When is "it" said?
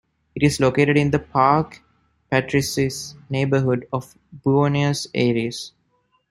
0.33-0.41